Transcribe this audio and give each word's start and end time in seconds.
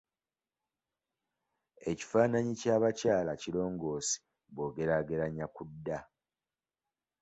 Ekifaananyi 1.89 2.53
ky'abakyala 2.61 3.31
kirongoose 3.41 4.13
bw'ogeraageranya 4.53 5.45
ku 5.55 5.63
dda. 5.71 5.99